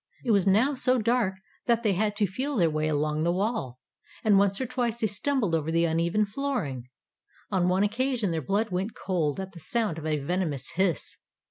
[0.25, 1.35] It was now so dark
[1.67, 3.77] that they had to feel their way along the wall,
[4.23, 6.89] and once or twice they stumbled over the uneven flooring.
[7.51, 11.19] On one occasion their blood went cold at the sound of a venomous hiss!